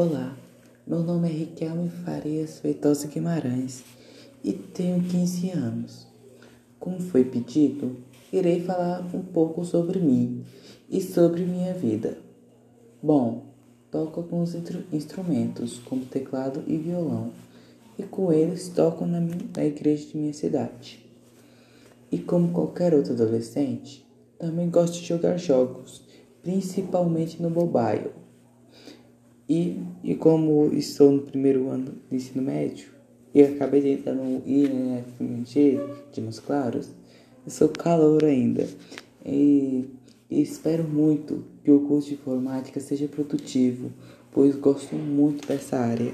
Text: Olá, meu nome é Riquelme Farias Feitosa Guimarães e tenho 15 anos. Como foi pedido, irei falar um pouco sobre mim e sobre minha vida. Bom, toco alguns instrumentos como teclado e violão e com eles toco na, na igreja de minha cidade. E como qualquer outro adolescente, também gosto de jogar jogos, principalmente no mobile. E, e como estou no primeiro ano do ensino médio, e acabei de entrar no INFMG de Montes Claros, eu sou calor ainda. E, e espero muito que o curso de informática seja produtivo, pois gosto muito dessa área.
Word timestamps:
Olá, 0.00 0.32
meu 0.86 1.02
nome 1.02 1.28
é 1.28 1.32
Riquelme 1.32 1.88
Farias 1.88 2.60
Feitosa 2.60 3.08
Guimarães 3.08 3.82
e 4.44 4.52
tenho 4.52 5.02
15 5.02 5.50
anos. 5.50 6.06
Como 6.78 7.00
foi 7.00 7.24
pedido, 7.24 7.96
irei 8.32 8.60
falar 8.60 9.04
um 9.12 9.20
pouco 9.20 9.64
sobre 9.64 9.98
mim 9.98 10.44
e 10.88 11.00
sobre 11.00 11.44
minha 11.44 11.74
vida. 11.74 12.16
Bom, 13.02 13.46
toco 13.90 14.20
alguns 14.20 14.54
instrumentos 14.92 15.80
como 15.80 16.04
teclado 16.04 16.62
e 16.68 16.76
violão 16.76 17.32
e 17.98 18.04
com 18.04 18.32
eles 18.32 18.68
toco 18.68 19.04
na, 19.04 19.18
na 19.18 19.64
igreja 19.64 20.06
de 20.06 20.16
minha 20.16 20.32
cidade. 20.32 21.04
E 22.08 22.18
como 22.18 22.52
qualquer 22.52 22.94
outro 22.94 23.14
adolescente, 23.14 24.06
também 24.38 24.70
gosto 24.70 25.00
de 25.00 25.06
jogar 25.06 25.36
jogos, 25.38 26.04
principalmente 26.40 27.42
no 27.42 27.50
mobile. 27.50 28.27
E, 29.48 29.80
e 30.04 30.14
como 30.14 30.72
estou 30.74 31.10
no 31.10 31.22
primeiro 31.22 31.70
ano 31.70 31.94
do 32.08 32.14
ensino 32.14 32.42
médio, 32.42 32.88
e 33.34 33.42
acabei 33.42 33.80
de 33.80 33.88
entrar 33.88 34.14
no 34.14 34.42
INFMG 34.46 35.78
de 36.12 36.20
Montes 36.20 36.40
Claros, 36.40 36.88
eu 37.44 37.50
sou 37.50 37.68
calor 37.68 38.24
ainda. 38.24 38.68
E, 39.24 39.86
e 40.30 40.42
espero 40.42 40.84
muito 40.84 41.44
que 41.64 41.70
o 41.70 41.80
curso 41.80 42.08
de 42.08 42.14
informática 42.14 42.80
seja 42.80 43.08
produtivo, 43.08 43.90
pois 44.32 44.54
gosto 44.56 44.94
muito 44.96 45.46
dessa 45.46 45.78
área. 45.78 46.12